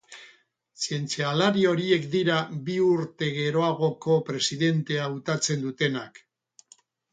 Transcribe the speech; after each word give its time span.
Zientzialari 0.85 1.65
horiek 1.71 2.07
dira 2.15 2.39
bi 2.71 2.79
urte 2.87 3.29
geroagoko 3.37 4.19
presidentea 4.33 5.07
hautatzen 5.11 5.65
dutenak. 5.69 6.23